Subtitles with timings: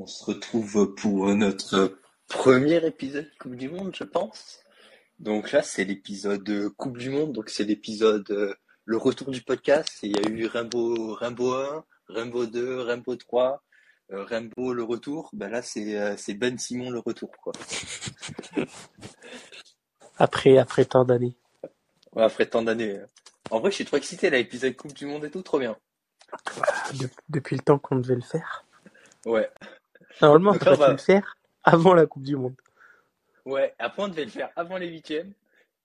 [0.00, 4.60] On se retrouve pour notre premier épisode Coupe du Monde, je pense.
[5.18, 8.54] Donc là, c'est l'épisode Coupe du Monde, donc c'est l'épisode euh,
[8.86, 9.98] le retour du podcast.
[10.02, 13.62] Il y a eu Rainbow, Rainbow 1, Rainbow 2, Rainbow 3,
[14.12, 15.28] euh, Rainbow le retour.
[15.34, 17.52] Ben là, c'est euh, c'est Ben Simon le retour, quoi.
[20.16, 21.36] Après, après tant d'années.
[22.14, 22.98] Ouais, après tant d'années.
[23.50, 25.76] En vrai, je suis trop excité, là, l'épisode Coupe du Monde et tout, trop bien.
[26.98, 28.64] De- depuis le temps qu'on devait le faire.
[29.26, 29.50] Ouais.
[30.20, 32.56] Normalement, on va- le faire avant la Coupe du Monde.
[33.44, 35.32] Ouais, après on devait le faire avant les huitièmes.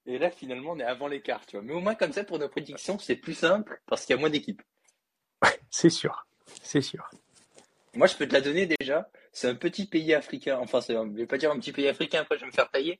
[0.06, 1.66] Et là, finalement, on est avant les quarts, tu vois.
[1.66, 4.20] Mais au moins, comme ça, pour nos prédictions, c'est plus simple parce qu'il y a
[4.20, 4.62] moins d'équipes.
[5.72, 6.28] C'est sûr.
[6.62, 7.10] C'est sûr.
[7.96, 9.10] Moi, je peux te la donner déjà.
[9.32, 10.60] C'est un petit pays africain.
[10.60, 13.00] Enfin, je vais pas dire un petit pays africain, après je vais me faire tailler.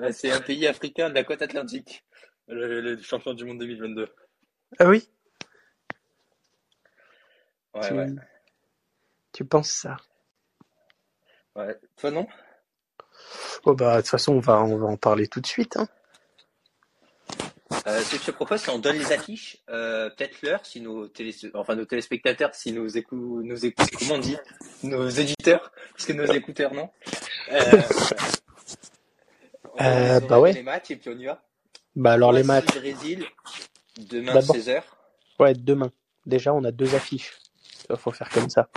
[0.00, 2.04] Euh, C'est un pays africain de la côte atlantique.
[2.48, 4.08] Le, le champion du monde 2022.
[4.78, 5.08] Ah oui?
[7.74, 7.94] Ouais, tu...
[7.94, 8.06] ouais.
[9.32, 9.96] tu penses ça?
[11.56, 11.76] Ouais.
[11.96, 12.26] Toi, non?
[13.64, 15.76] Oh bah, de toute façon, on va, on va en parler tout de suite.
[15.76, 15.88] Hein.
[17.86, 20.80] Euh, ce que je te propose, c'est on donne les affiches, euh, peut-être l'heure, si
[20.80, 24.36] nos télé, enfin nos téléspectateurs, si nos écou, nos écou, comment on dit,
[24.84, 26.90] nos éditeurs, parce que nos écouteurs non?
[29.78, 30.52] Euh, on bah ouais.
[30.52, 31.42] Les matchs et puis on y va.
[31.96, 32.66] Bah alors les matchs.
[32.76, 33.24] Brésil,
[33.98, 34.56] demain D'abord.
[34.56, 34.82] 16h.
[35.38, 35.90] Ouais, demain.
[36.24, 37.36] Déjà, on a deux affiches.
[37.90, 38.68] Il faut faire comme ça.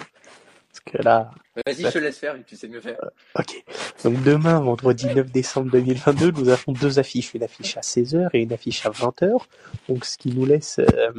[0.69, 1.31] Parce que là,
[1.65, 2.99] Vas-y, je te laisse faire, tu sais mieux faire.
[3.37, 3.63] ok.
[4.03, 7.33] Donc demain, vendredi 9 décembre 2022, nous avons deux affiches.
[7.33, 9.39] Une affiche à 16h et une affiche à 20h.
[9.87, 11.11] Donc ce qui nous laisse euh,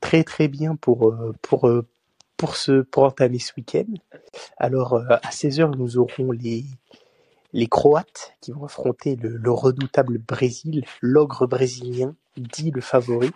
[0.00, 1.86] très très bien pour, euh, pour, euh,
[2.36, 3.84] pour, ce, pour entamer ce week-end.
[4.56, 6.64] Alors euh, à 16h, nous aurons les,
[7.52, 13.30] les Croates qui vont affronter le, le redoutable Brésil, l'ogre brésilien, dit le favori.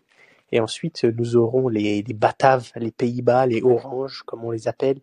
[0.53, 5.01] Et ensuite, nous aurons les, les Bataves, les Pays-Bas, les Oranges, comme on les appelle,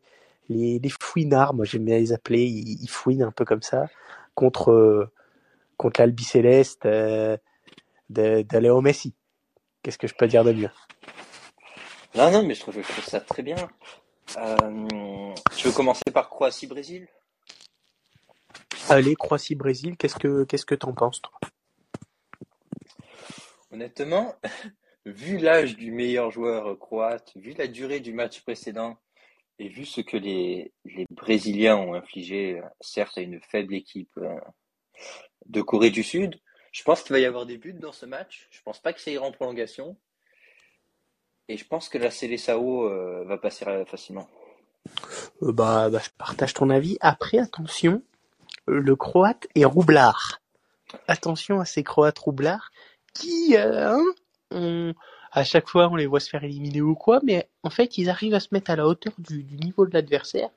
[0.50, 3.90] les, les fouinards, moi j'aime bien les appeler, ils, ils fouinent un peu comme ça,
[4.36, 5.12] contre, euh,
[5.78, 7.38] contre l'Albi Céleste euh,
[8.10, 9.14] de, de Léo Messi.
[9.82, 10.72] Qu'est-ce que je peux dire de mieux?
[12.16, 13.58] Non, non, mais je trouve, je trouve ça très bien.
[14.38, 17.08] Euh, tu veux commencer par Croatie-Brésil?
[18.90, 21.34] Allez, Croatie-Brésil, qu'est-ce que qu'est-ce que t'en penses, toi?
[23.72, 24.36] Honnêtement,
[25.06, 28.98] vu l'âge du meilleur joueur croate, vu la durée du match précédent,
[29.60, 34.40] et vu ce que les, les Brésiliens ont infligé, certes à une faible équipe euh,
[35.46, 36.40] de Corée du Sud,
[36.74, 38.48] je pense qu'il va y avoir des buts dans ce match.
[38.50, 39.96] Je pense pas que ça ira en prolongation.
[41.48, 44.28] Et je pense que la Seleção euh, va passer euh, facilement.
[45.44, 46.98] Euh, bah, bah, je partage ton avis.
[47.00, 48.02] Après, attention,
[48.66, 50.42] le Croate est roublard.
[51.08, 52.72] Attention à ces Croates roublards
[53.14, 54.02] qui, hein,
[55.32, 58.10] à chaque fois, on les voit se faire éliminer ou quoi, mais en fait, ils
[58.10, 60.50] arrivent à se mettre à la hauteur du, niveau de l'adversaire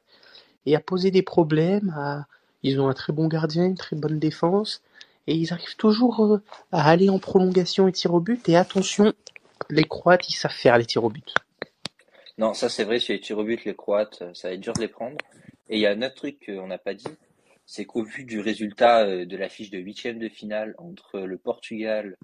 [0.66, 2.24] et à poser des problèmes.
[2.62, 4.82] Ils ont un très bon gardien, une très bonne défense,
[5.26, 6.42] et ils arrivent toujours euh,
[6.72, 8.48] à aller en prolongation et tir au but.
[8.48, 9.12] Et attention,
[9.70, 11.34] les Croates, ils savent faire les tirs au but.
[12.38, 14.60] Non, ça c'est vrai, sur les tirs au but, les Croates, euh, ça va être
[14.60, 15.16] dur de les prendre.
[15.68, 17.04] Et il y a un autre truc qu'on n'a pas dit,
[17.66, 22.16] c'est qu'au vu du résultat euh, de l'affiche de huitième de finale entre le Portugal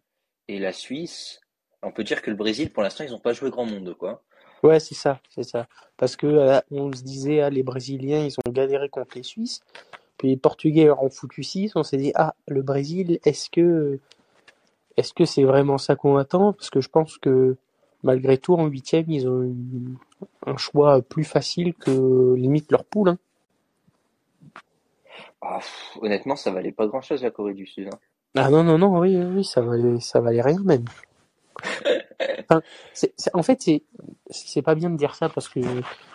[0.48, 1.40] et la Suisse,
[1.82, 4.22] on peut dire que le Brésil, pour l'instant, ils n'ont pas joué grand monde, quoi.
[4.62, 5.66] Ouais, c'est ça, c'est ça.
[5.96, 9.60] Parce que euh, on se disait, ah, les Brésiliens, ils ont galéré contre les Suisses.
[10.18, 11.72] Puis les Portugais leur ont foutu 6.
[11.74, 13.98] On s'est dit, ah, le Brésil, est-ce que
[14.96, 16.52] est-ce que c'est vraiment ça qu'on attend?
[16.52, 17.56] Parce que je pense que
[18.04, 19.54] malgré tout, en huitième, ils ont eu
[20.46, 23.08] un choix plus facile que limite leur poule.
[23.08, 23.18] Hein.
[25.40, 27.88] Ah, pff, honnêtement, ça valait pas grand-chose la Corée du Sud.
[27.92, 27.98] hein.
[28.36, 30.84] Ah non, non, non, oui, oui, oui, ça valait, ça valait rien même.
[32.40, 32.62] Enfin,
[33.34, 33.68] en fait,
[34.30, 35.60] c'est, pas bien de dire ça parce que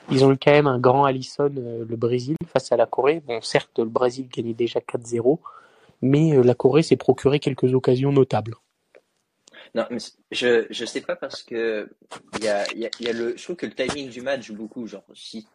[0.10, 3.22] ils ont eu quand même un grand Allison, euh, le Brésil, face à la Corée.
[3.26, 5.40] Bon, certes, le Brésil gagnait déjà 4-0,
[6.02, 8.56] mais euh, la Corée s'est procuré quelques occasions notables.
[9.76, 9.98] Non, mais
[10.32, 11.90] je, je sais pas parce que
[12.42, 14.56] y a, y a, y a le, je trouve que le timing du match joue
[14.56, 14.88] beaucoup.
[14.88, 15.48] Genre, si,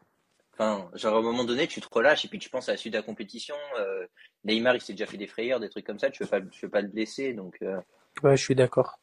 [0.55, 2.79] enfin, genre à un moment donné, tu te relâches et puis tu penses à la
[2.79, 3.57] suite de la compétition.
[3.79, 4.07] euh,
[4.45, 6.11] Neymar, il s'est déjà fait des frayeurs, des trucs comme ça.
[6.11, 7.57] Tu veux pas, tu veux pas le blesser, donc.
[7.63, 7.81] euh,
[8.23, 8.99] Ouais, je suis d'accord.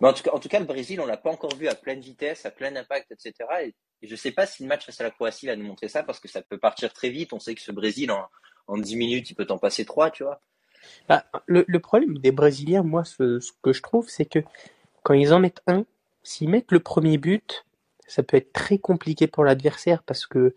[0.00, 1.74] Mais en tout cas, en tout cas, le Brésil, on l'a pas encore vu à
[1.74, 3.32] pleine vitesse, à plein impact, etc.
[3.64, 6.02] Et, je sais pas si le match face à la Croatie va nous montrer ça
[6.02, 7.32] parce que ça peut partir très vite.
[7.32, 8.26] On sait que ce Brésil, en,
[8.66, 10.40] en 10 minutes, il peut t'en passer 3, tu vois.
[11.08, 14.40] Bah, le, le problème des Brésiliens, moi, ce que je trouve, c'est que
[15.02, 15.84] quand ils en mettent un,
[16.22, 17.64] s'ils mettent le premier but,
[18.06, 20.54] ça peut être très compliqué pour l'adversaire parce que,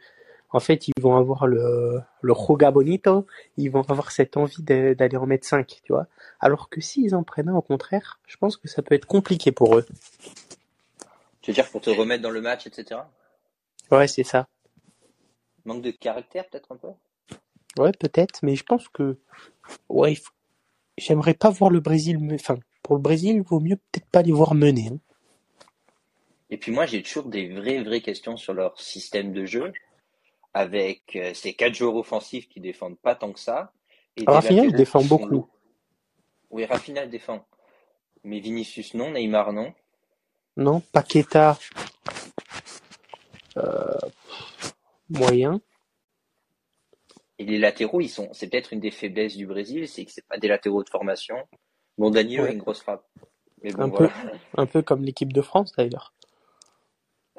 [0.52, 5.18] en fait, ils vont avoir le, le Joga Bonito, ils vont avoir cette envie d'aller
[5.18, 6.08] en mettre 5, tu vois.
[6.40, 9.52] Alors que s'ils en prennent un, au contraire, je pense que ça peut être compliqué
[9.52, 9.86] pour eux.
[11.42, 13.02] Tu veux dire pour te remettre dans le match, etc.
[13.92, 14.48] Ouais, c'est ça.
[15.66, 16.88] Manque de caractère, peut-être un peu?
[17.82, 19.18] Ouais, peut-être, mais je pense que
[19.88, 20.18] ouais,
[20.98, 22.18] j'aimerais pas voir le Brésil.
[22.34, 24.90] Enfin, pour le Brésil, il vaut mieux peut-être pas les voir mener.
[24.92, 24.98] Hein.
[26.50, 29.72] Et puis moi, j'ai toujours des vraies, vraies questions sur leur système de jeu,
[30.54, 33.72] avec euh, ces quatre joueurs offensifs qui défendent pas tant que ça.
[34.18, 35.48] Et Rafinha, il défend beaucoup.
[36.50, 37.46] Oui, Rafinha défend.
[38.24, 39.74] Mais Vinicius non, Neymar non.
[40.58, 41.58] Non, Paqueta.
[43.58, 43.98] Euh,
[45.10, 45.62] moyen.
[47.38, 50.28] Et les latéraux, ils sont, c'est peut-être une des faiblesses du Brésil, c'est que c'est
[50.28, 51.38] pas des latéraux de formation.
[51.98, 53.06] Bon, Danilo a une grosse frappe.
[53.64, 54.10] Mais un, peu,
[54.58, 56.14] un peu comme l'équipe de France d'ailleurs.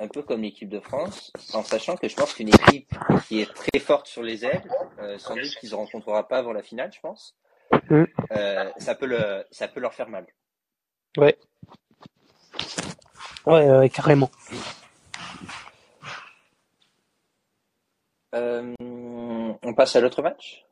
[0.02, 2.94] Un peu comme l'équipe de France, en sachant que je pense qu'une équipe
[3.29, 4.62] qui est très forte sur les ailes,
[4.99, 7.37] euh, sans doute qu'ils ne rencontrera pas avant la finale, je pense.
[7.91, 8.05] Mm.
[8.32, 10.26] Euh, ça peut le, ça peut leur faire mal.
[11.19, 11.37] Ouais.
[13.44, 14.31] Ouais, carrément.
[18.35, 20.64] Euh, on passe à l'autre match?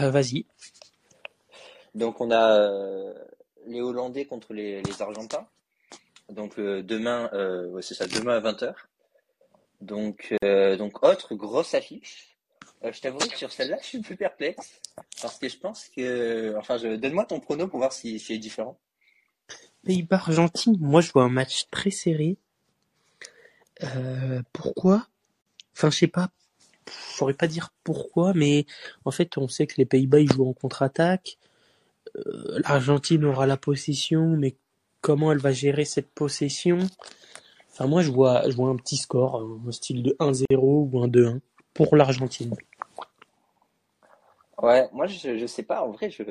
[0.00, 0.46] Vas-y.
[1.94, 3.14] Donc on a
[3.66, 5.46] les Hollandais contre les, Argentins.
[6.28, 7.30] Donc demain,
[7.80, 8.74] c'est ça, demain à 20h.
[9.80, 10.34] Donc,
[10.78, 12.36] donc autre grosse affiche.
[12.82, 14.80] je t'avoue que sur celle-là, je suis plus perplexe
[15.22, 18.78] parce que je pense que, enfin, donne-moi ton prono pour voir si, si est différent.
[19.84, 22.36] Pays-Bas-Argentine, moi je vois un match très serré.
[23.82, 25.06] Euh, pourquoi?
[25.74, 26.30] Enfin, je sais pas.
[26.88, 28.66] Je saurais pas dire pourquoi, mais
[29.04, 31.38] en fait, on sait que les Pays-Bas ils jouent en contre-attaque.
[32.16, 34.56] Euh, L'Argentine aura la possession, mais
[35.06, 36.78] comment elle va gérer cette possession
[37.70, 41.06] Enfin, moi, je vois, je vois un petit score, un style de 1-0 ou un
[41.06, 41.38] 2-1
[41.74, 42.56] pour l'Argentine.
[44.60, 45.82] Ouais, moi, je, je sais pas.
[45.82, 46.24] En vrai, je,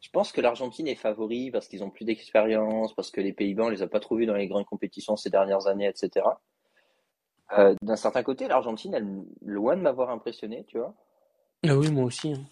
[0.00, 3.64] je pense que l'Argentine est favori parce qu'ils ont plus d'expérience, parce que les Pays-Bas,
[3.64, 6.26] on les a pas trop vus dans les grandes compétitions ces dernières années, etc.
[7.58, 10.94] Euh, d'un certain côté, l'Argentine, elle loin de m'avoir impressionné, tu vois.
[11.66, 12.32] Ah oui, moi aussi.
[12.32, 12.44] Hein.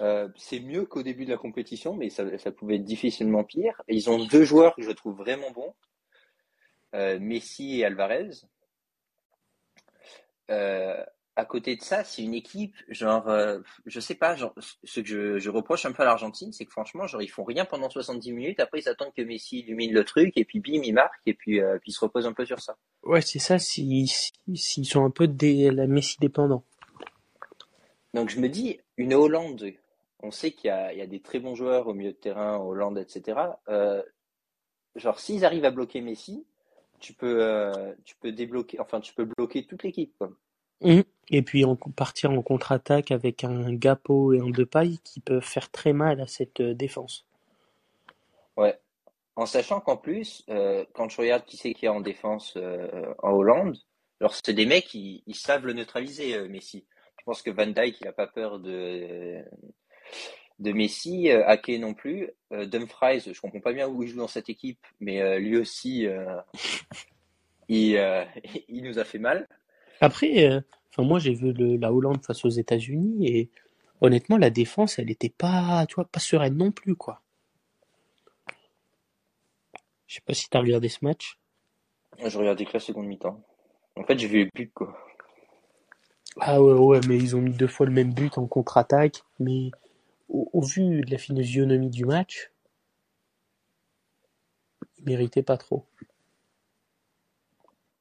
[0.00, 3.82] Euh, c'est mieux qu'au début de la compétition, mais ça, pouvait être difficilement pire.
[3.88, 5.74] ils ont deux joueurs que je trouve vraiment bons,
[6.94, 8.30] euh, Messi et Alvarez
[11.38, 14.52] à côté de ça, c'est une équipe, genre, euh, je sais pas, genre,
[14.82, 17.64] ce que je, reproche un peu à l'Argentine, c'est que franchement, genre, ils font rien
[17.64, 20.94] pendant 70 minutes, après ils attendent que Messi illumine le truc, et puis bim, il
[20.94, 22.76] marque, et puis, euh, puis ils se reposent un peu sur ça.
[23.04, 26.64] Ouais, c'est ça, s'ils si, sont un peu des, la Messi dépendants.
[28.14, 29.64] Donc je me dis, une Hollande,
[30.20, 32.16] on sait qu'il y a, il y a des très bons joueurs au milieu de
[32.16, 33.40] terrain, Hollande, etc.
[33.68, 34.02] Euh,
[34.96, 36.46] genre, s'ils arrivent à bloquer Messi,
[37.00, 37.72] tu peux,
[38.04, 40.30] tu peux débloquer, enfin, tu peux bloquer toute l'équipe, quoi.
[40.80, 41.00] Mmh.
[41.30, 45.70] Et puis on partir en contre-attaque avec un Gapo et un Depay qui peuvent faire
[45.70, 47.26] très mal à cette euh, défense.
[48.56, 48.78] Ouais.
[49.36, 53.12] En sachant qu'en plus, euh, quand je regarde qui c'est qui est en défense euh,
[53.22, 53.76] en Hollande,
[54.20, 56.86] alors c'est des mecs qui ils savent le neutraliser, Messi.
[57.18, 59.44] Je pense que Van Dijk, il n'a pas peur de,
[60.58, 62.30] de Messi, Ake non plus.
[62.50, 66.06] Dumfries, je comprends pas bien où il joue dans cette équipe, mais lui aussi,
[67.68, 67.94] il,
[68.68, 69.46] il nous a fait mal.
[70.00, 70.60] Après, euh,
[70.92, 73.50] enfin moi j'ai vu le, la Hollande face aux États-Unis et
[74.00, 77.22] honnêtement la défense elle était pas, tu vois, pas sereine non plus quoi.
[80.06, 81.38] Je sais pas si t'as regardé ce match.
[82.24, 83.42] Je regardais que la seconde mi-temps.
[83.96, 84.96] En fait j'ai vu les buts quoi.
[86.40, 89.70] Ah ouais ouais mais ils ont mis deux fois le même but en contre-attaque, mais
[90.28, 92.52] au, vu de la physionomie du match,
[94.98, 95.86] ils méritaient pas trop.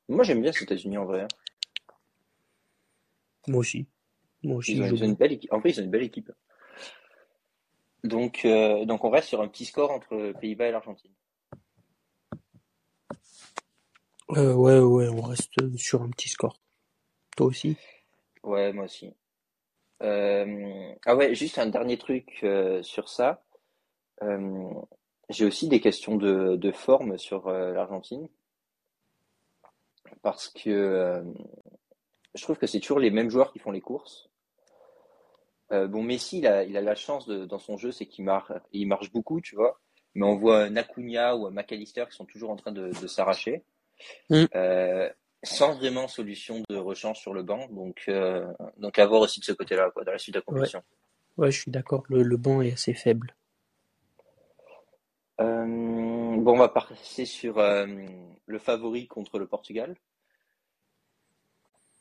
[0.10, 1.22] Moi j'aime bien les États-Unis en vrai.
[1.22, 1.28] Hein.
[3.48, 3.88] Moi aussi.
[4.44, 4.74] Moi aussi.
[4.74, 5.52] Ils ont, une belle équipe.
[5.54, 6.32] En fait, ils ont une belle équipe.
[8.04, 11.12] Donc, euh, donc on reste sur un petit score entre Pays-Bas et l'Argentine.
[14.32, 16.60] Euh, ouais, ouais, on reste sur un petit score.
[17.36, 17.78] Toi aussi?
[18.44, 19.14] Ouais, moi aussi.
[20.04, 22.46] Euh, ah ouais, juste un dernier truc
[22.82, 23.44] sur ça.
[25.30, 28.28] J'ai aussi des questions de, de forme sur l'Argentine.
[30.22, 31.24] Parce que
[32.38, 34.30] je trouve que c'est toujours les mêmes joueurs qui font les courses.
[35.72, 38.24] Euh, bon, Messi, il a, il a la chance de, dans son jeu, c'est qu'il
[38.24, 39.80] marche, il marche beaucoup, tu vois.
[40.16, 43.64] Mais on voit Nakunya ou McAllister qui sont toujours en train de, s'arracher,
[44.30, 44.46] mm.
[44.56, 45.10] euh,
[45.44, 47.68] sans vraiment solution de rechange sur le banc.
[47.70, 50.44] Donc, euh, donc à voir aussi de ce côté-là, quoi, dans la suite de la
[50.44, 50.84] compétition.
[51.38, 52.04] Ouais, je suis d'accord.
[52.10, 53.36] Le, le, banc est assez faible.
[55.38, 59.96] bon, on va passer sur le favori contre le Portugal.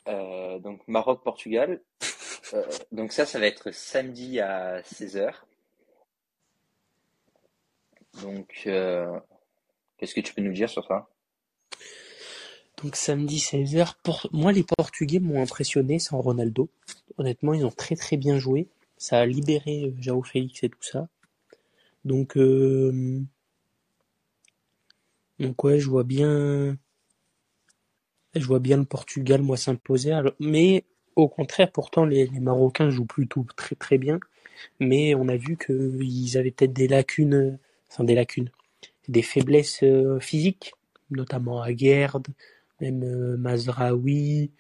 [0.08, 1.80] Euh, donc Maroc-Portugal.
[2.54, 5.32] Euh, donc ça, ça va être samedi à 16h.
[8.22, 9.18] Donc, euh,
[9.98, 11.08] qu'est-ce que tu peux nous dire sur ça?
[12.83, 16.68] Donc samedi 16h, pour moi les Portugais m'ont impressionné sans Ronaldo.
[17.18, 18.68] Honnêtement, ils ont très très bien joué.
[18.99, 21.09] Ça a libéré euh, João Félix et tout ça.
[22.04, 23.21] Donc euh...
[25.38, 26.76] donc ouais, je vois bien
[28.35, 30.12] je vois bien le Portugal moi s'imposer.
[30.40, 30.85] Mais
[31.16, 34.21] au contraire, pourtant les, Marocains jouent plutôt très très bien.
[34.80, 37.59] Mais on a vu qu'ils avaient peut-être des lacunes,
[37.90, 38.50] enfin des lacunes,
[39.09, 40.75] des faiblesses euh, physiques,
[41.11, 42.26] notamment à Gerd,
[42.80, 44.50] même euh, Mazraoui,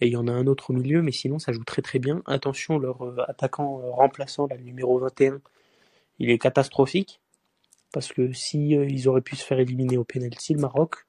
[0.00, 1.98] et il y en a un autre au milieu, mais sinon ça joue très très
[1.98, 2.22] bien.
[2.26, 5.40] Attention, leur euh, attaquant remplaçant, le numéro 21,
[6.18, 7.20] il est catastrophique,
[7.92, 11.06] parce que si ils auraient pu se faire éliminer au penalty, le Maroc,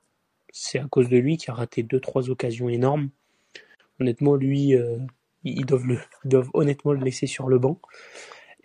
[0.51, 3.09] c'est à cause de lui qui a raté deux trois occasions énormes.
[3.99, 4.75] Honnêtement, lui,
[5.43, 7.79] ils doivent le, ils doivent honnêtement le laisser sur le banc.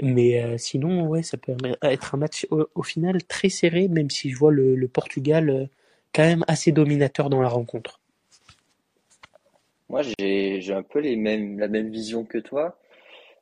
[0.00, 4.30] Mais euh, sinon, ouais, ça peut être un match au, final très serré, même si
[4.30, 5.66] je vois le, Portugal euh,
[6.14, 8.00] quand même assez dominateur dans la rencontre.
[9.88, 11.16] Moi, j'ai un peu la
[11.68, 12.78] même vision que toi.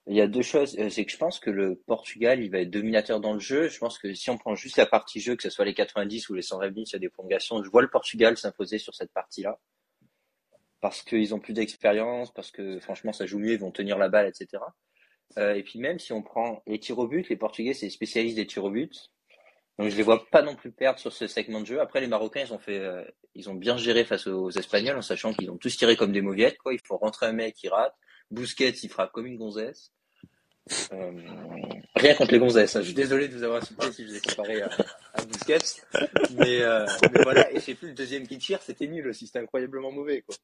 [0.09, 2.61] Il y a deux choses, euh, c'est que je pense que le Portugal, il va
[2.61, 3.69] être dominateur dans le jeu.
[3.69, 6.29] Je pense que si on prend juste la partie jeu, que ce soit les 90
[6.29, 8.95] ou les 120 minutes, il y a des prolongations, je vois le Portugal s'imposer sur
[8.95, 9.59] cette partie-là.
[10.81, 14.09] Parce qu'ils ont plus d'expérience, parce que franchement, ça joue mieux, ils vont tenir la
[14.09, 14.63] balle, etc.
[15.39, 18.37] Euh, et puis même si on prend les tirs au but, les Portugais c'est spécialistes
[18.37, 19.11] des tirs au but.
[19.79, 21.81] Donc je les vois pas non plus perdre sur ce segment de jeu.
[21.81, 23.05] Après les Marocains ils ont fait, euh,
[23.35, 26.23] ils ont bien géré face aux, Espagnols en sachant qu'ils ont tous tiré comme des
[26.23, 26.73] mauviettes quoi.
[26.73, 27.95] Il faut rentrer un mec qui rate.
[28.31, 29.93] Busquets il frappe comme une gonzesse.
[30.93, 31.13] Euh,
[31.95, 32.75] rien contre les gonzesses.
[32.75, 32.81] Hein.
[32.81, 34.71] Je suis désolé de vous avoir insulté si je vous ai comparé à,
[35.15, 35.59] à Busquets,
[36.33, 36.85] mais, euh,
[37.23, 37.53] voilà.
[37.53, 39.27] Et je sais plus le deuxième qui tire, c'était nul aussi.
[39.27, 40.35] C'était incroyablement mauvais quoi.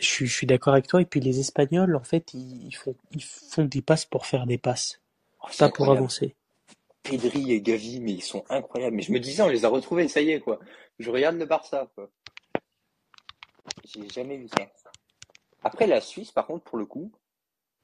[0.00, 1.02] Je, suis d'accord avec toi.
[1.02, 5.00] Et puis les Espagnols, en fait, ils font des passes pour faire des passes,
[5.46, 6.34] oh, pas pour avancer.
[7.02, 8.96] Pedri et Gavi, mais ils sont incroyables.
[8.96, 10.58] Mais je me disais, on les a retrouvés, ça y est, quoi.
[10.98, 12.10] Je regarde le Barça, quoi.
[13.84, 14.66] J'ai jamais vu ça.
[15.62, 17.12] Après, la Suisse, par contre, pour le coup,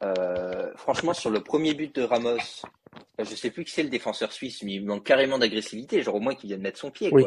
[0.03, 2.39] euh, franchement, sur le premier but de Ramos,
[3.19, 6.03] je sais plus qui c'est le défenseur suisse, mais il manque carrément d'agressivité.
[6.03, 7.25] Genre, au moins qu'il vienne mettre son pied, oui.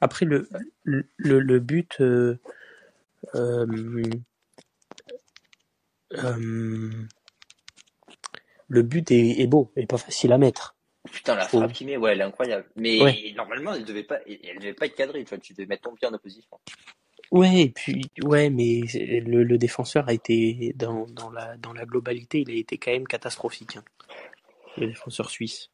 [0.00, 0.48] Après, le,
[0.82, 2.38] le, le but, euh,
[3.34, 3.66] euh,
[6.14, 6.90] euh,
[8.74, 10.76] le but est, beau et pas facile à mettre.
[11.10, 12.66] Putain, la frappe qui met, ouais, elle est incroyable.
[12.76, 12.98] Mais
[13.36, 15.22] normalement, elle devait pas, elle devait pas être cadrée.
[15.24, 16.58] Tu vois, tu devais mettre ton pied en opposition.
[17.30, 22.40] Ouais, et puis ouais, mais le, défenseur a été dans, dans, la dans la globalité,
[22.40, 23.76] il a été quand même catastrophique.
[23.76, 23.84] Hein.
[24.76, 25.70] le défenseur suisse.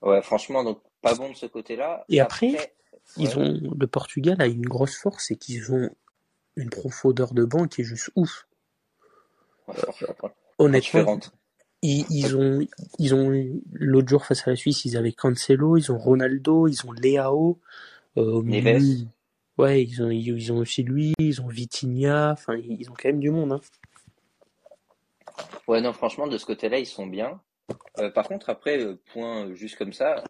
[0.00, 2.04] Ouais, franchement, donc pas bon de ce côté-là.
[2.08, 2.74] Et après,
[3.16, 5.90] ils ont le Portugal a une grosse force, c'est qu'ils ont
[6.56, 8.46] une profondeur de banc qui est juste ouf.
[10.58, 11.20] honnêtement,
[11.82, 12.66] ils, ont,
[12.98, 13.32] ils ont
[13.72, 17.58] l'autre jour face à la Suisse, ils avaient Cancelo, ils ont Ronaldo, ils ont Leao.
[18.16, 18.42] Euh,
[19.58, 23.20] ouais, ils ont, ils ont aussi lui, ils ont Vitinha, enfin, ils ont quand même
[23.20, 23.52] du monde.
[23.52, 23.60] Hein.
[25.66, 27.40] Ouais, non, franchement, de ce côté-là, ils sont bien.
[27.98, 30.24] Euh, par contre, après, euh, point euh, juste comme ça,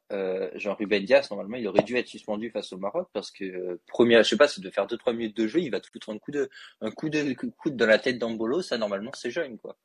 [0.54, 4.30] Jean-Ruben Dias, normalement, il aurait dû être suspendu face au Maroc parce que, première, je
[4.30, 6.30] sais pas, c'est de faire 2-3 minutes de jeu, il va te foutre un coup
[6.30, 9.76] de, un coup de coude dans la tête d'Ambolo, ça, normalement, c'est jaune, quoi.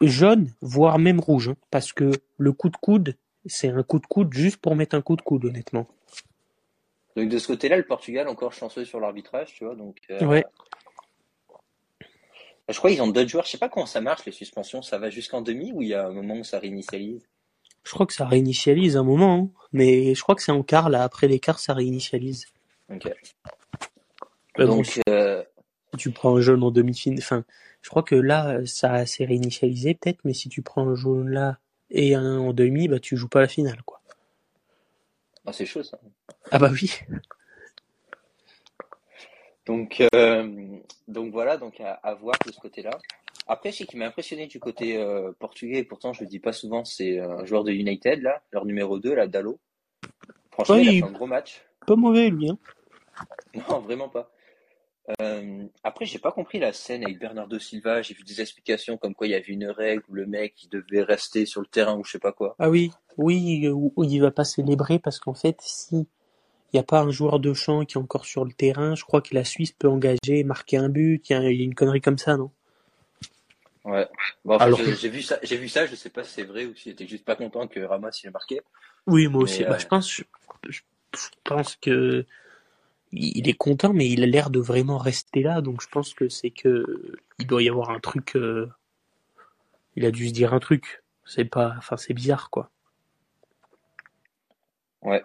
[0.00, 4.06] Jaune, voire même rouge, hein, parce que le coup de coude, c'est un coup de
[4.06, 5.86] coude juste pour mettre un coup de coude, honnêtement.
[7.16, 9.98] Donc, de ce côté-là, le Portugal, encore chanceux sur l'arbitrage, tu vois, donc.
[10.20, 10.44] ouais.
[12.68, 13.46] Je crois qu'ils ont d'autres joueurs.
[13.46, 14.82] Je sais pas comment ça marche, les suspensions.
[14.82, 17.26] Ça va jusqu'en demi ou il y a un moment où ça réinitialise?
[17.82, 19.34] Je crois que ça réinitialise un moment.
[19.34, 19.62] Hein.
[19.72, 21.02] Mais je crois que c'est en quart, là.
[21.02, 22.46] Après les quarts, ça réinitialise.
[22.92, 23.10] Ok.
[24.58, 25.42] Donc, euh,
[25.96, 27.20] tu prends un jaune en demi-finale.
[27.20, 27.44] Enfin,
[27.82, 30.20] je crois que là, ça s'est réinitialisé peut-être.
[30.24, 31.58] Mais si tu prends un jaune là
[31.90, 34.00] et un en demi, bah, tu joues pas la finale, quoi.
[35.46, 35.98] Ah, c'est chaud, ça.
[36.50, 36.92] Ah bah oui.
[39.64, 40.78] Donc, euh,
[41.08, 42.90] donc voilà, donc à, voir de ce côté-là.
[43.46, 46.84] Après, ce qui m'a impressionné du côté euh, portugais, pourtant je le dis pas souvent,
[46.84, 49.58] c'est un joueur de United, là, leur numéro 2, là, Dalo.
[50.50, 51.62] Franchement, il a fait un gros match.
[51.86, 52.50] Pas mauvais, lui.
[52.50, 52.58] Hein.
[53.70, 54.30] Non, vraiment pas.
[55.22, 58.02] Euh, après, j'ai pas compris la scène avec Bernardo Silva.
[58.02, 60.68] J'ai vu des explications comme quoi il y avait une règle où le mec il
[60.68, 62.56] devait rester sur le terrain ou je sais pas quoi.
[62.58, 66.06] Ah oui, oui, où il va pas célébrer parce qu'en fait, si
[66.72, 68.94] il n'y a pas un joueur de champ qui est encore sur le terrain.
[68.94, 71.22] Je crois que la Suisse peut engager, marquer un but.
[71.30, 72.50] Il y a une connerie comme ça, non?
[73.84, 74.06] Ouais.
[74.44, 75.86] Bon, Alors j'ai vu ça, j'ai vu ça.
[75.86, 78.26] Je sais pas si c'est vrai ou s'il était juste pas content que Ramos il
[78.26, 78.60] ait marqué.
[79.06, 79.64] Oui, moi aussi.
[79.64, 80.10] Bah, euh, je pense,
[80.68, 80.80] je,
[81.44, 82.26] pense que
[83.12, 85.60] il est content, mais il a l'air de vraiment rester là.
[85.60, 88.36] Donc je pense que c'est que il doit y avoir un truc.
[88.36, 88.68] Euh,
[89.96, 91.02] il a dû se dire un truc.
[91.24, 92.70] C'est pas, enfin c'est bizarre quoi.
[95.02, 95.24] Ouais.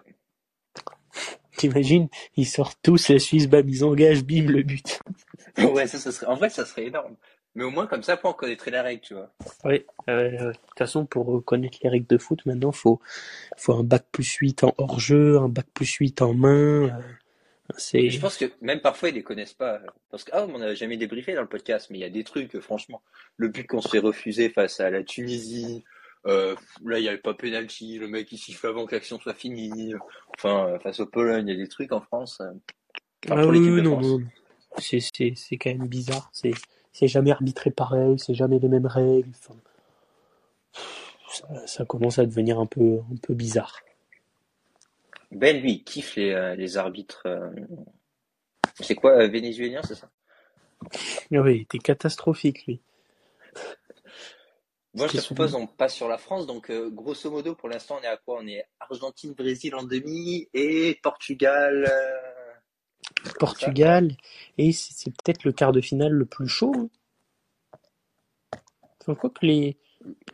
[1.57, 4.99] T'imagines, ils sortent tous, la Suisse, bam, ils engagent, bim, le but.
[5.57, 7.15] ouais, ça, ça serait, en vrai, ça serait énorme.
[7.55, 9.31] Mais au moins, comme ça, on connaîtrait la règle, tu vois.
[9.63, 12.99] Oui, euh, de toute façon, pour connaître les règles de foot, maintenant, faut,
[13.57, 16.89] faut un bac plus 8 en hors-jeu, un bac plus 8 en main.
[16.89, 16.89] Euh.
[17.77, 19.79] Je pense que même parfois, ils les connaissent pas.
[20.09, 22.23] Parce que, ah, on n'a jamais débriefé dans le podcast, mais il y a des
[22.23, 23.01] trucs, franchement.
[23.37, 25.83] Le but qu'on se fait refuser face à la Tunisie,
[26.25, 29.33] euh, là, il n'y avait pas penalty, le mec il siffle avant que l'action soit
[29.33, 29.93] finie.
[30.37, 32.41] Enfin, face au Pologne, il y a des trucs en France.
[32.41, 32.51] Euh,
[33.25, 34.21] enfin, ah oui, non, non.
[34.77, 36.29] C'est, c'est, c'est quand même bizarre.
[36.33, 36.53] C'est,
[36.91, 39.29] c'est jamais arbitré pareil, c'est jamais les mêmes règles.
[39.29, 39.55] Enfin,
[41.29, 43.79] ça, ça, commence à devenir un peu, un peu bizarre.
[45.33, 47.27] Ben, lui, il kiffe les, les arbitres.
[48.79, 50.09] C'est quoi, vénézuélien, c'est ça?
[51.31, 52.81] Oui, il était catastrophique, lui.
[54.95, 56.45] Moi, je te propose, on passe sur la France.
[56.45, 58.39] Donc, euh, grosso modo, pour l'instant, on est à quoi?
[58.41, 61.89] On est Argentine, Brésil en demi et Portugal.
[61.91, 64.15] Euh, Portugal.
[64.59, 66.73] Et c'est peut-être le quart de finale le plus chaud.
[69.07, 69.15] Hein.
[69.15, 69.77] quoi que les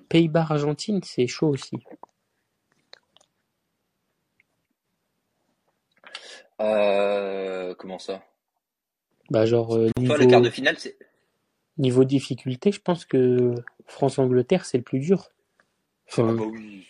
[0.10, 1.78] Pays-Bas, Argentine, c'est chaud aussi.
[6.62, 8.24] Euh, comment ça?
[9.30, 9.78] Bah, genre.
[9.98, 10.16] niveau...
[10.16, 10.98] le quart de finale, c'est.
[11.78, 13.56] Niveau difficulté, je pense que
[13.88, 15.32] France-Angleterre, c'est le plus dur.
[16.18, 16.86] ah bah oui.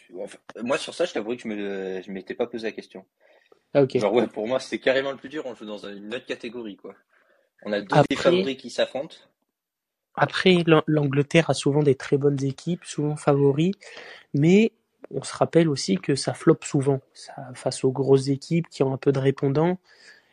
[0.63, 3.05] moi, sur ça, je t'avoue que je ne je m'étais pas posé la question.
[3.73, 3.97] Ah, ok.
[3.97, 5.43] Genre, ouais, pour moi, c'est carrément le plus dur.
[5.45, 6.95] On joue dans une autre catégorie, quoi.
[7.63, 9.17] On a deux des favoris qui s'affrontent.
[10.15, 13.71] Après, l'Angleterre a souvent des très bonnes équipes, souvent favoris,
[14.33, 14.71] mais
[15.11, 17.01] on se rappelle aussi que ça floppe souvent.
[17.53, 19.79] Face aux grosses équipes qui ont un peu de répondants,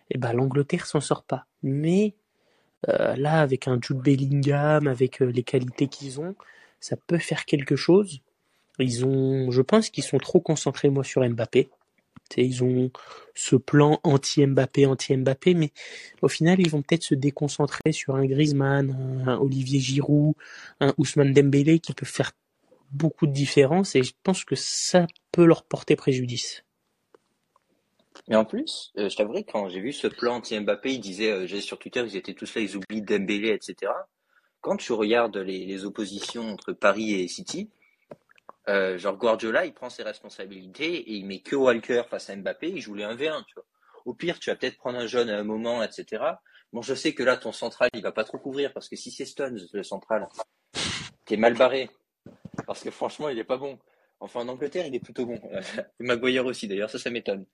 [0.09, 1.47] et eh ben, l'Angleterre s'en sort pas.
[1.63, 2.15] Mais
[2.89, 6.37] euh, là, avec un Jude Bellingham, avec euh, les qualités qu'ils ont,
[6.79, 8.21] ça peut faire quelque chose.
[8.79, 11.69] Ils ont, je pense qu'ils sont trop concentrés moi sur Mbappé.
[12.37, 12.91] ils ont
[13.35, 15.73] ce plan anti-Mbappé, anti-Mbappé, mais
[16.23, 20.35] au final, ils vont peut-être se déconcentrer sur un Griezmann, un, Olivier Giroud,
[20.81, 22.33] un Ousmane Dembélé qui peuvent faire
[22.91, 26.65] beaucoup de différence et je pense que ça peut leur porter préjudice.
[28.29, 31.47] Mais en plus, euh, je t'avouerai, quand j'ai vu ce plan anti-Mbappé, il disait, euh,
[31.47, 33.93] j'ai sur Twitter, ils étaient tous là, ils oublient Dembélé, etc.
[34.61, 37.71] Quand tu regardes les, oppositions entre Paris et City,
[38.69, 42.71] euh, genre Guardiola, il prend ses responsabilités et il met que Walker face à Mbappé,
[42.71, 43.65] il joue les 1v1, tu vois.
[44.07, 46.23] Au pire, tu vas peut-être prendre un jeune à un moment, etc.
[46.73, 49.11] Bon, je sais que là, ton central, il va pas trop couvrir parce que si
[49.11, 50.27] c'est Stones, le central,
[51.25, 51.91] t'es mal barré.
[52.67, 53.79] Parce que franchement, il est pas bon.
[54.19, 55.39] Enfin, en Angleterre, il est plutôt bon.
[56.01, 57.45] Maguire aussi, d'ailleurs, ça, ça m'étonne.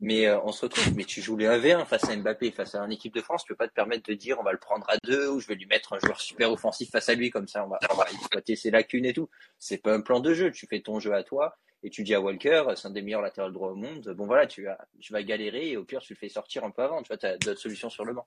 [0.00, 2.80] Mais euh, on se retrouve, mais tu joues les 1v1 face à Mbappé, face à
[2.80, 4.88] une équipe de France, tu peux pas te permettre de dire on va le prendre
[4.88, 7.48] à deux ou je vais lui mettre un joueur super offensif face à lui, comme
[7.48, 7.78] ça on va,
[8.12, 9.28] exploiter ses lacunes et tout.
[9.58, 12.14] C'est pas un plan de jeu, tu fais ton jeu à toi et tu dis
[12.14, 15.12] à Walker, c'est un des meilleurs latérales droits au monde, bon voilà, tu vas, tu
[15.12, 17.26] vas galérer et au pire tu le fais sortir un peu avant, tu vois, tu
[17.26, 18.26] as d'autres solutions sur le banc.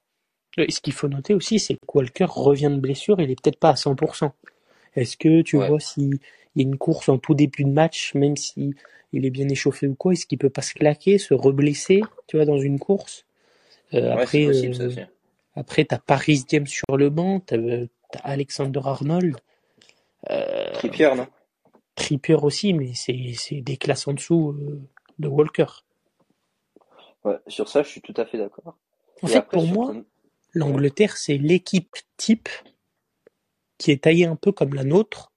[0.57, 3.69] ce qu'il faut noter aussi, c'est que Walker revient de blessure, il est peut-être pas
[3.69, 4.31] à 100%.
[4.95, 6.19] Est-ce que tu vois s'il
[6.55, 8.73] y a une course en tout début de match, même si
[9.13, 12.37] il est bien échauffé ou quoi, est-ce qu'il peut pas se claquer, se reblesser, tu
[12.37, 13.25] vois, dans une course?
[13.93, 15.05] Euh, Après, euh,
[15.55, 19.35] après t'as Paris James sur le banc, t'as euh, as Alexander Arnold.
[20.29, 21.27] Euh, Trippier, non?
[21.95, 24.55] Trippier aussi, mais c'est des classes en dessous
[25.19, 25.67] de Walker.
[27.23, 28.75] Ouais, sur ça, je suis tout à fait d'accord.
[29.21, 29.95] En fait, pour moi,
[30.53, 32.49] l'Angleterre, c'est l'équipe type
[33.77, 35.31] qui est taillée un peu comme la nôtre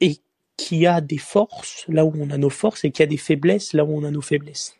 [0.00, 0.18] et
[0.56, 3.72] qui a des forces là où on a nos forces et qui a des faiblesses
[3.72, 4.76] là où on a nos faiblesses.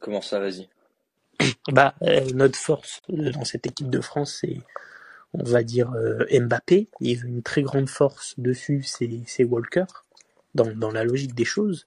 [0.00, 0.68] Comment ça, vas-y
[1.68, 4.60] Bah, euh, notre force euh, dans cette équipe de France, c'est,
[5.32, 6.88] on va dire, euh, Mbappé.
[7.00, 9.84] Il a une très grande force dessus, c'est Walker,
[10.54, 11.86] dans, dans la logique des choses.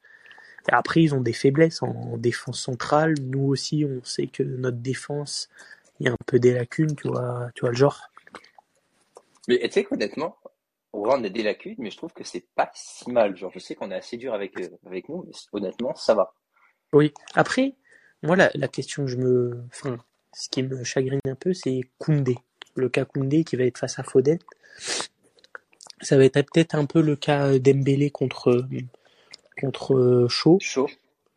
[0.68, 3.16] Après, ils ont des faiblesses en défense centrale.
[3.22, 5.50] Nous aussi, on sait que notre défense,
[6.00, 8.00] il y a un peu des lacunes, tu vois, tu vois le genre.
[9.48, 10.38] Mais tu sais qu'honnêtement,
[10.94, 13.36] on a des lacunes, mais je trouve que c'est pas si mal.
[13.36, 16.34] Genre, je sais qu'on est assez dur avec, euh, avec nous, mais honnêtement, ça va.
[16.94, 17.14] Oui.
[17.34, 17.76] Après,
[18.24, 19.98] moi, la, question que je me, enfin,
[20.34, 22.38] ce qui me chagrine un peu, c'est Koundé.
[22.76, 24.40] Le cas Koundé qui va être face à Foden.
[26.02, 28.68] Ça va être peut-être un peu le cas d'Embélé contre,
[29.60, 30.60] contre Shaw.
[30.60, 30.88] Shaw.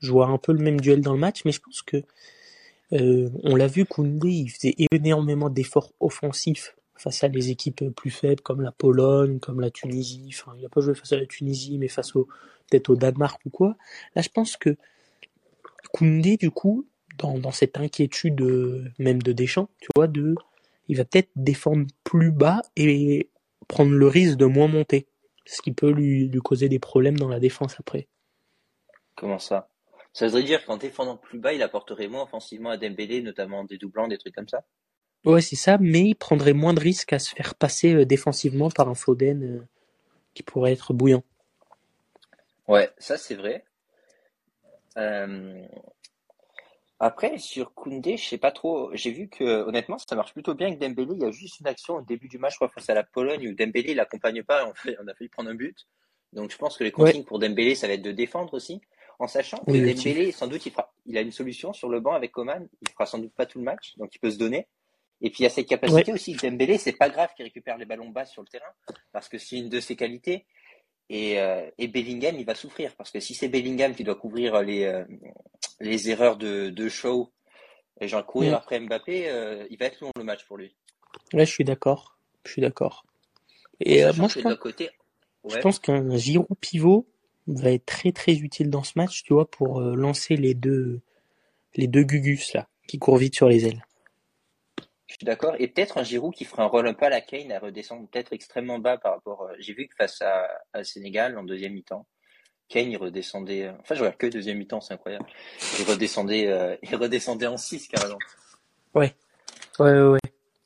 [0.01, 2.03] Je vois un peu le même duel dans le match, mais je pense que euh,
[2.91, 8.43] on l'a vu, Koundé, il faisait énormément d'efforts offensifs face à des équipes plus faibles
[8.43, 10.31] comme la Pologne, comme la Tunisie.
[10.33, 12.29] Enfin, il n'a pas joué face à la Tunisie, mais face au
[12.69, 13.77] peut-être au Danemark ou quoi.
[14.15, 14.77] Là, je pense que
[15.93, 16.87] Koundé, du coup,
[17.19, 20.35] dans, dans cette inquiétude euh, même de Deschamps, tu vois, de,
[20.89, 23.31] il va peut-être défendre plus bas et
[23.69, 25.07] prendre le risque de moins monter,
[25.45, 28.09] ce qui peut lui, lui causer des problèmes dans la défense après.
[29.15, 29.69] Comment ça?
[30.19, 33.79] Ça voudrait dire qu'en défendant plus bas, il apporterait moins offensivement à Dembélé, notamment des
[33.79, 34.65] doublants, des trucs comme ça?
[35.25, 38.69] Ouais, c'est ça, mais il prendrait moins de risques à se faire passer euh, défensivement
[38.69, 39.65] par un Foden euh,
[40.35, 41.23] qui pourrait être bouillant.
[42.67, 43.65] Ouais, ça c'est vrai.
[44.97, 45.65] Euh,
[46.99, 48.91] Après, sur Koundé, je sais pas trop.
[48.95, 51.13] J'ai vu que, honnêtement, ça marche plutôt bien avec Dembélé.
[51.15, 53.05] Il y a juste une action au début du match, je crois, face à la
[53.05, 54.63] Pologne, où Dembélé l'accompagne pas.
[54.63, 55.87] Et on, fait, on a failli prendre un but.
[56.33, 58.81] Donc, je pense que les consignes pour Dembélé, ça va être de défendre aussi.
[59.19, 62.01] En sachant que Oui, Dembélé, sans doute, il, fera, il a une solution sur le
[62.01, 62.69] banc avec Coman.
[62.83, 64.69] Il fera sans doute pas tout le match, donc il peut se donner.
[65.21, 67.77] Et puis, il y a cette capacité aussi que Dembélé, c'est pas grave qu'il récupère
[67.77, 68.71] les ballons bas sur le terrain,
[69.13, 70.47] parce que c'est une de ses qualités.
[71.11, 74.63] Et, euh, et Bellingham, il va souffrir, parce que si c'est Bellingham qui doit couvrir
[74.63, 75.05] les, euh,
[75.81, 77.33] les erreurs de, de Shaw,
[78.01, 80.75] et genre courir après Mbappé, euh, il va être long le match pour lui.
[81.33, 82.19] Ouais, je suis d'accord.
[82.45, 83.05] Je suis d'accord.
[83.81, 84.91] Et euh, moi, je pense, côté,
[85.45, 87.07] je ouais, pense qu'un Giroud pivot
[87.49, 91.01] va être très très utile dans ce match, tu vois, pour euh, lancer les deux
[91.75, 93.85] les deux Gugus là, qui courent vite sur les ailes.
[95.09, 95.55] je suis d'accord.
[95.59, 98.09] Et peut-être un Giroud qui fera un rôle un peu à la Kane, à redescendre
[98.09, 99.43] peut-être extrêmement bas par rapport.
[99.43, 102.07] euh, J'ai vu que face à, à Sénégal en deuxième mi-temps,
[102.69, 103.65] Kane il redescendait.
[103.65, 105.27] euh, Enfin, je regarde que deuxième mi-temps, c'est incroyable.
[105.79, 108.19] Il redescendait, il redescendait en 6 carrément.
[108.95, 109.15] Ouais,
[109.79, 110.19] ouais, ouais, ouais.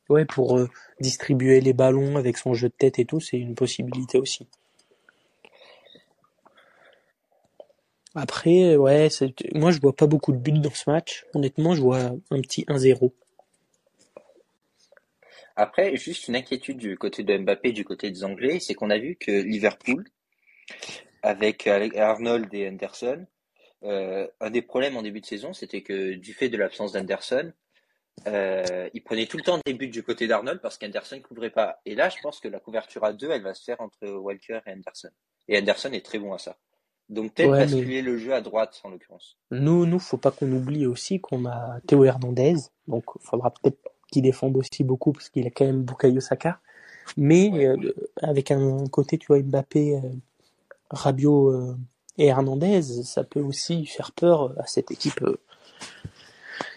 [0.09, 0.61] Ouais, pour
[1.01, 4.49] distribuer les ballons avec son jeu de tête et tout, c'est une possibilité aussi.
[8.14, 9.09] Après, ouais,
[9.55, 11.25] moi je vois pas beaucoup de buts dans ce match.
[11.35, 13.12] Honnêtement, je vois un petit 1-0.
[15.57, 18.98] Après, juste une inquiétude du côté de Mbappé, du côté des Anglais, c'est qu'on a
[18.98, 20.05] vu que Liverpool,
[21.22, 23.27] avec, avec Arnold et Anderson,
[23.85, 27.53] euh, un des problèmes en début de saison, c'était que du fait de l'absence d'Anderson,
[28.27, 31.51] euh, il prenait tout le temps des buts du côté d'Arnold parce qu'Anderson ne couvrait
[31.51, 31.81] pas.
[31.85, 34.61] Et là, je pense que la couverture à deux, elle va se faire entre Walker
[34.66, 35.11] et Anderson.
[35.48, 36.57] Et Anderson est très bon à ça.
[37.12, 39.37] Donc peut-être Ouais, mais basculer le jeu à droite en l'occurrence.
[39.51, 42.55] nous, nous, faut pas qu'on oublie aussi qu'on a Théo Hernandez,
[42.88, 43.79] donc faudra peut-être
[44.11, 46.59] qu'il défende aussi beaucoup parce qu'il a quand même Bukayo Saka.
[47.16, 47.66] Mais Ouais.
[47.66, 50.01] euh, avec un côté, tu vois, Mbappé, euh,
[50.90, 51.77] Rabiot euh,
[52.18, 55.38] et Hernandez, ça peut aussi faire peur à cette équipe, euh,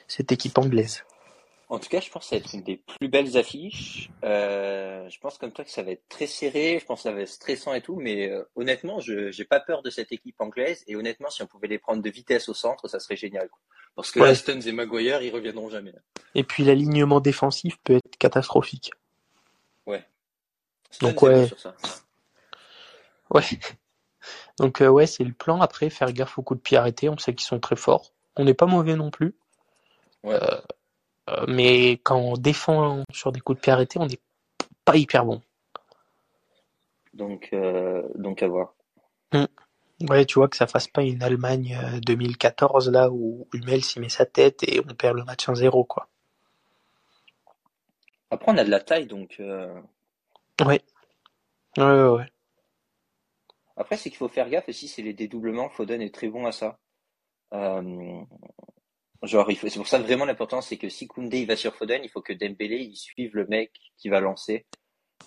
[0.08, 1.04] cette équipe anglaise.
[1.68, 4.12] En tout cas, je pense que ça va être une des plus belles affiches.
[4.24, 7.12] Euh, je pense comme toi que ça va être très serré, je pense que ça
[7.12, 10.40] va être stressant et tout, mais euh, honnêtement, je j'ai pas peur de cette équipe
[10.40, 10.84] anglaise.
[10.88, 13.50] Et honnêtement, si on pouvait les prendre de vitesse au centre, ça serait génial.
[13.50, 13.60] quoi.
[13.96, 14.28] Parce que Ouais.
[14.28, 15.94] là, Stones et Maguire, ils reviendront jamais.
[16.36, 18.92] Et puis l'alignement défensif peut être catastrophique.
[19.88, 20.06] Ouais.
[21.02, 21.76] Donc ouais, sur ça.
[23.32, 23.42] ouais.
[24.60, 25.62] Donc euh, ouais, c'est le plan.
[25.62, 27.10] Après, faire gaffe aux coups de pied arrêtés.
[27.10, 28.14] On sait qu'ils sont très forts.
[28.36, 29.36] On n'est pas mauvais non plus.
[30.24, 30.40] Ouais.
[31.30, 34.20] Euh, mais quand on défend sur des coups de pied arrêtés, on n'est
[34.84, 35.42] pas hyper bon.
[37.14, 38.74] Donc, euh, donc à voir.
[39.34, 39.46] Mm.
[40.10, 44.00] Ouais, tu vois que ça fasse pas une Allemagne euh, 2014 là où Hummels s'y
[44.00, 46.10] met sa tête et on perd le match 1-0 quoi.
[48.30, 49.74] Après, on a de la taille, donc euh,
[50.62, 50.82] Ouais,
[51.78, 52.10] ouais, ouais.
[52.10, 52.32] ouais.
[53.78, 55.70] après, c'est qu'il faut faire gaffe aussi, c'est les dédoublements.
[55.70, 56.78] Foden est très bon à ça.
[57.54, 58.22] Euh,
[59.24, 61.76] genre, il faut, c'est pour ça vraiment l'important, c'est que si Koundé il va sur
[61.76, 64.66] Foden, il faut que Dembélé il suive le mec qui va lancer.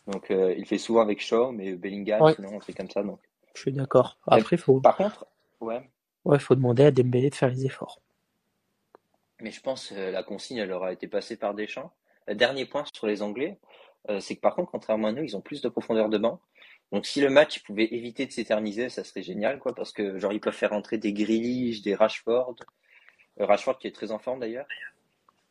[0.07, 3.03] Donc, euh, il fait souvent avec Shaw, mais Bellingham, Ouais, sinon, on fait comme ça.
[3.03, 3.21] Donc,
[3.55, 4.19] je suis d'accord.
[4.31, 5.27] Et Après, faut, par contre,
[5.61, 5.91] ouais,
[6.25, 8.01] ouais, faut demander à Dembélé de faire les efforts.
[9.41, 11.93] mais je pense euh, la consigne elle aura été passée par Deschamps.
[12.27, 13.59] Le dernier point sur les Anglais,
[14.11, 16.41] euh, c'est que par contre, contrairement à nous, ils ont plus de profondeur de banc.
[16.93, 20.33] Donc, si le match pouvait éviter de s'éterniser, ça serait génial, quoi, parce que genre
[20.33, 22.65] ils peuvent faire entrer des Grealish, des Rashford, euh,
[23.39, 24.67] Rashford qui est très en forme d'ailleurs.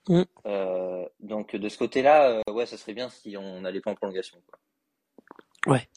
[0.07, 0.23] Mm.
[0.45, 3.95] Euh, donc de ce côté-là, euh, ouais, ça serait bien si on n'allait pas en
[3.95, 4.37] prolongation.
[4.47, 5.73] Quoi.
[5.73, 5.87] Ouais.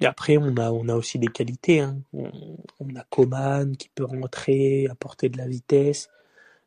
[0.00, 1.80] Et après, on a, on a aussi des qualités.
[1.80, 2.00] Hein.
[2.12, 2.30] On,
[2.80, 6.10] on a Coman qui peut rentrer, apporter de la vitesse.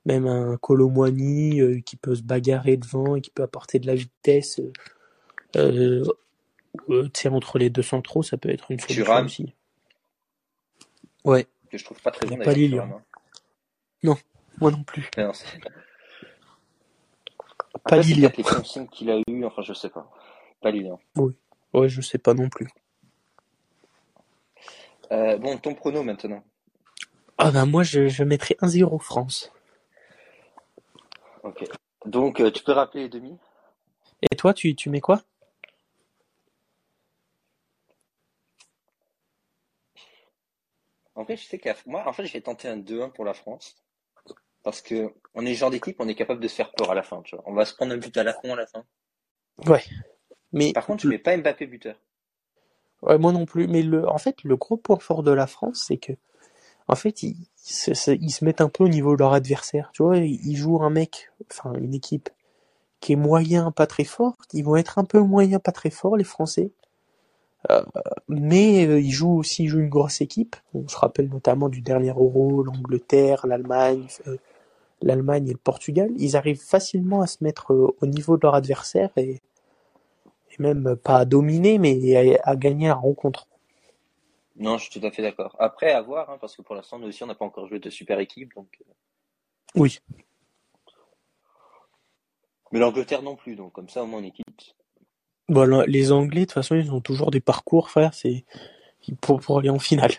[0.05, 3.95] Même un Colomwani euh, qui peut se bagarrer devant et qui peut apporter de la
[3.95, 4.59] vitesse.
[4.59, 4.71] Euh,
[5.55, 6.03] euh,
[6.89, 9.53] euh, tu sais, entre les deux centraux, ça peut être une solution Thuram, aussi.
[11.23, 11.47] Ouais.
[11.69, 12.91] que je trouve pas très Il n'y bon a pas hein.
[12.93, 13.03] hein.
[14.03, 14.17] Non,
[14.59, 15.09] moi non plus.
[15.17, 15.31] Non,
[17.83, 18.31] Pas Lilian.
[18.35, 20.09] les consignes qu'il a eues, enfin je sais pas.
[20.61, 20.99] Pas Lilian.
[21.15, 21.33] Oui.
[21.73, 22.67] Ouais, je sais pas non plus.
[25.11, 26.43] Euh, bon, ton prono maintenant.
[27.37, 29.51] Ah ben moi, je, je mettrais 1-0 France.
[31.43, 31.65] Ok.
[32.05, 33.37] Donc, euh, tu peux rappeler les demi?
[34.21, 35.21] Et toi, tu, tu mets quoi?
[41.15, 43.33] En vrai, je sais qu'à moi, en fait, je vais tenter un 2-1 pour la
[43.33, 43.75] France.
[44.65, 46.95] Parce que on est le genre d'équipe, on est capable de se faire peur à
[46.95, 47.45] la fin, tu vois.
[47.47, 48.84] On va se prendre un but à la con à la fin.
[49.67, 49.84] Ouais.
[50.54, 51.95] Mais Par contre, je mets pas Mbappé buteur.
[53.01, 53.67] Ouais, moi non plus.
[53.67, 56.13] Mais le, en fait, le gros point fort de la France, c'est que
[56.88, 59.91] en fait, ils, se- se- ils se mettent un peu au niveau de leur adversaire.
[59.93, 62.30] Tu vois, ils jouent un mec, enfin une équipe
[63.01, 64.54] qui est moyen, pas très forte.
[64.54, 66.71] Ils vont être un peu moyen, pas très fort, les Français.
[67.71, 67.84] Euh,
[68.28, 70.56] mais euh, ils jouent aussi ils jouent une grosse équipe.
[70.73, 74.38] On se rappelle notamment du dernier Euro, l'Angleterre, l'Allemagne, euh,
[75.01, 76.10] l'Allemagne et le Portugal.
[76.17, 79.41] Ils arrivent facilement à se mettre euh, au niveau de leur adversaire et,
[80.51, 83.47] et même pas à dominer, mais à, à gagner la rencontre.
[84.58, 85.55] Non, je suis tout à fait d'accord.
[85.60, 87.79] Après, à voir, hein, parce que pour l'instant, nous aussi, on n'a pas encore joué
[87.79, 88.53] de super équipe.
[88.55, 88.77] Donc...
[88.81, 88.93] euh,
[89.75, 89.99] Oui.
[92.71, 94.75] Mais l'Angleterre non plus, donc comme ça, au moins, on est quitte.
[95.47, 98.45] Bon, les Anglais, de toute façon, ils ont toujours des parcours, frère, c'est
[99.21, 100.12] pour, pour aller en finale.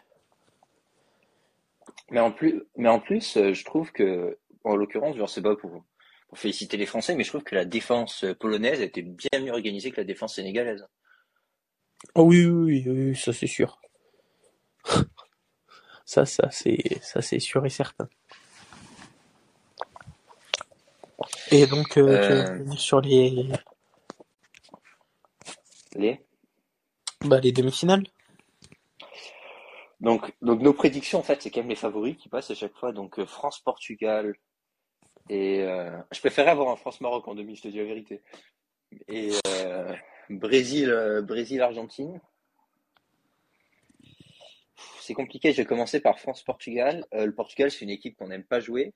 [2.10, 4.38] Mais en plus, mais en plus euh, je trouve que,
[4.70, 5.84] en l'occurrence, genre, c'est pas pour,
[6.28, 9.90] pour féliciter les Français, mais je trouve que la défense polonaise était bien mieux organisée
[9.90, 10.86] que la défense sénégalaise.
[12.14, 13.80] Oh oui, oui, oui, oui, ça c'est sûr.
[16.08, 18.08] Ça, ça c'est, ça c'est sûr et certain.
[21.50, 23.48] Et donc, euh, Euh, sur les,
[25.96, 26.20] les...
[27.22, 28.04] bah, les demi-finales?
[30.00, 32.76] Donc, donc nos prédictions, en fait, c'est quand même les favoris qui passent à chaque
[32.76, 32.92] fois.
[32.92, 34.36] Donc euh, France-Portugal
[35.28, 38.22] et euh, je préférais avoir un France-Maroc en demi, je te dis la vérité.
[39.08, 39.92] Et euh,
[40.30, 42.20] Brésil, euh, Brésil-Argentine.
[45.00, 45.52] C'est compliqué.
[45.52, 47.04] Je vais commencer par France-Portugal.
[47.12, 48.92] Le Portugal, c'est une équipe qu'on n'aime pas jouer.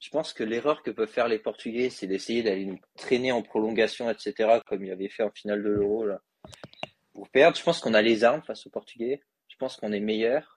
[0.00, 3.40] Je pense que l'erreur que peuvent faire les Portugais, c'est d'essayer d'aller nous traîner en
[3.40, 6.04] prolongation, etc., comme il avait fait en finale de l'Euro
[7.14, 7.56] pour perdre.
[7.56, 9.22] Je pense qu'on a les armes face aux Portugais.
[9.48, 10.53] Je pense qu'on est meilleur.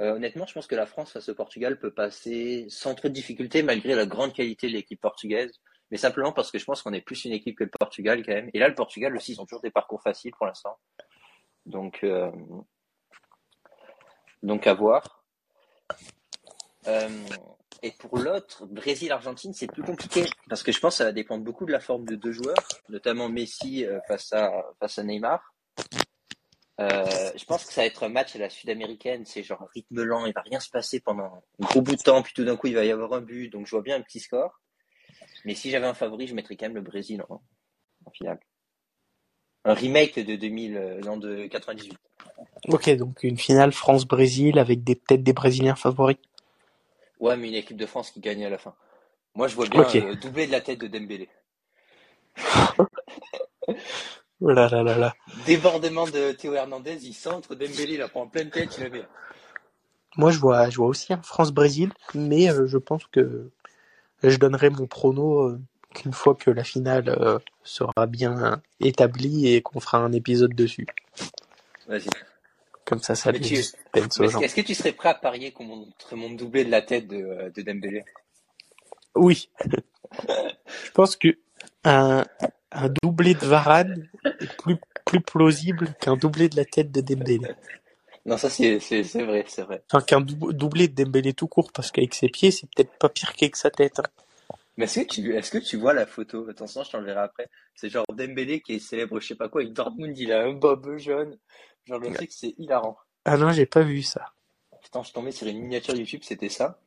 [0.00, 3.14] Euh, honnêtement, je pense que la France face au Portugal peut passer sans trop de
[3.14, 5.60] difficultés malgré la grande qualité de l'équipe portugaise.
[5.90, 8.32] Mais simplement parce que je pense qu'on est plus une équipe que le Portugal quand
[8.32, 8.50] même.
[8.54, 10.76] Et là, le Portugal aussi, ils ont toujours des parcours faciles pour l'instant.
[11.66, 12.32] Donc, euh,
[14.42, 15.24] donc à voir.
[16.88, 17.08] Euh,
[17.82, 21.44] et pour l'autre, Brésil-Argentine, c'est plus compliqué parce que je pense que ça va dépendre
[21.44, 25.54] beaucoup de la forme de deux joueurs, notamment Messi face à face à Neymar.
[26.80, 29.68] Euh, je pense que ça va être un match à la sud-américaine, c'est genre un
[29.72, 31.24] rythme lent, il va rien se passer pendant
[31.60, 33.48] un gros bout de temps, puis tout d'un coup il va y avoir un but,
[33.48, 34.60] donc je vois bien un petit score.
[35.44, 37.40] Mais si j'avais un favori, je mettrais quand même le Brésil en,
[38.06, 38.40] en finale.
[39.64, 41.96] Un remake de 2000, euh, non, de 98.
[42.68, 46.16] Ok, donc une finale France-Brésil avec des, peut-être des Brésiliens favoris.
[47.20, 48.74] Ouais, mais une équipe de France qui gagne à la fin.
[49.34, 49.96] Moi, je vois bien Ok.
[49.96, 51.28] euh, doubler de la tête de Dembélé.
[54.46, 55.14] Oh là là là là.
[55.46, 58.90] Débordement de Théo Hernandez, il centre Dembélé, il la prend en pleine tête, il la
[58.90, 59.02] met.
[60.18, 63.48] Moi, je vois, je vois aussi un France-Brésil, mais euh, je pense que
[64.22, 65.60] je donnerai mon prono euh,
[65.94, 70.86] qu'une fois que la finale euh, sera bien établie et qu'on fera un épisode dessus.
[71.88, 72.04] Vas-y.
[72.84, 76.66] Comme ça, ça tu- Est-ce que- tu serais prêt à parier qu'on montre mon doublé
[76.66, 78.04] de la tête de, euh, de Dembélé?
[79.14, 79.48] Oui.
[80.28, 81.28] je pense que
[81.84, 82.26] un,
[82.74, 84.08] un doublé de Varane
[84.40, 87.46] est plus, plus plausible qu'un doublé de la tête de Dembélé.
[88.26, 89.82] Non, ça c'est vrai, c'est vrai.
[89.92, 93.08] Enfin, qu'un dou- doublé de Dembélé tout court, parce qu'avec ses pieds, c'est peut-être pas
[93.08, 93.98] pire qu'avec sa tête.
[94.00, 94.04] hein.
[94.76, 96.48] Mais est-ce que tu est-ce que tu vois la photo?
[96.48, 97.48] Attention, je t'enverrai après.
[97.76, 100.52] C'est genre Dembélé qui est célèbre, je sais pas quoi, avec Dortmund, il a un
[100.52, 101.38] bob jaune.
[101.84, 102.96] Genre le truc, c'est hilarant.
[103.24, 104.32] Ah non, j'ai pas vu ça.
[104.82, 106.78] Putain, je tombais sur une miniature YouTube, c'était ça.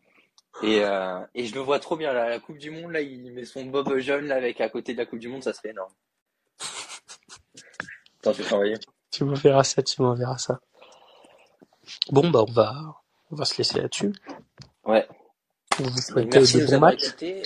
[0.64, 3.32] Et, euh, et je le vois trop bien, là, la Coupe du Monde, là, il
[3.32, 5.70] met son bob jaune, là, avec à côté de la Coupe du Monde, ça serait
[5.70, 5.94] énorme.
[8.20, 8.74] Attends, je vais t'envoyer.
[9.12, 10.60] Tu m'enverras ça, tu m'enverras ça.
[12.12, 12.74] Bon, bah, on va,
[13.32, 14.14] on va se laisser là-dessus.
[14.86, 15.08] Ouais.
[15.80, 17.08] On vous souhaite Merci de de nous bons avoir matchs.
[17.08, 17.44] écoutés.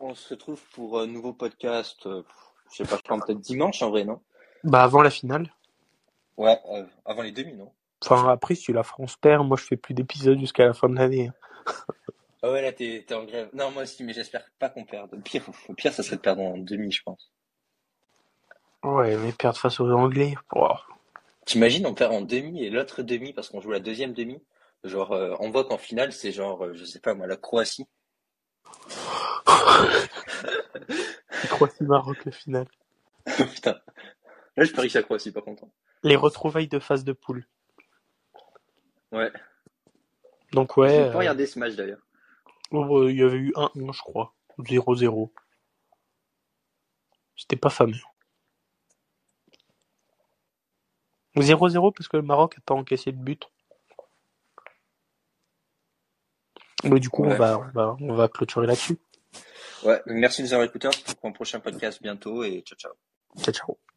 [0.00, 2.22] On se retrouve pour un nouveau podcast, euh,
[2.72, 4.20] je sais pas quand, peut-être dimanche en vrai, non?
[4.64, 5.52] Bah, avant la finale.
[6.38, 7.70] Ouais, euh, avant les demi, non?
[8.04, 10.96] Enfin, après, si la France perd, moi, je fais plus d'épisodes jusqu'à la fin de
[10.96, 11.30] l'année.
[12.42, 12.48] hein.
[12.48, 13.48] Ah ouais, là, t'es, t'es en grève.
[13.52, 15.14] Non, moi aussi, mais j'espère pas qu'on perde.
[15.14, 17.30] Au pire, au pire, ça serait de perdre en demi, je pense.
[18.82, 20.34] Ouais, mais perdre face aux Anglais.
[20.52, 20.76] Wow.
[21.44, 24.42] T'imagines, on perd en demi et l'autre demi parce qu'on joue la deuxième demi?
[24.84, 27.86] Genre, euh, on voit qu'en finale, c'est genre, euh, je sais pas moi, la Croatie.
[31.48, 32.66] Croatie-Maroc, la finale.
[33.26, 33.78] Putain.
[34.56, 35.70] Là, je parie que la Croatie, pas content.
[36.02, 37.46] Les retrouvailles de phase de poule.
[39.12, 39.30] Ouais.
[40.52, 42.04] Donc, Je ouais, vais pas euh, regarder ce match d'ailleurs.
[42.72, 44.34] Oh, il y avait eu 1-1, je crois.
[44.58, 45.30] 0-0.
[47.36, 47.96] C'était pas fameux.
[51.36, 53.48] 0-0 parce que le Maroc n'a pas encaissé de but.
[56.84, 57.36] Mais du coup, on, Ouais.
[57.36, 58.98] va, on, va, on va clôturer là-dessus.
[59.84, 60.88] Ouais, merci de nous avoir écoutés.
[60.88, 62.92] On se retrouve pour un prochain podcast bientôt et ciao, ciao.
[63.38, 63.91] Ciao, ciao.